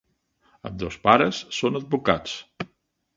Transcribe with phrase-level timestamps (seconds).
[0.69, 2.33] Ambdós pares són advocats.